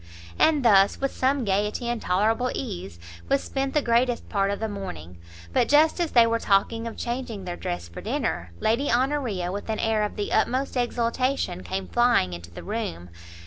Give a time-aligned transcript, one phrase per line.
[0.39, 2.97] And thus, with some gaiety, and tolerable ease,
[3.29, 5.19] was spent the greatest part of the morning;
[5.53, 9.69] but just as they were talking of changing their dress for dinner, Lady Honoria with
[9.69, 13.11] an air of the utmost exultation, came flying into the room.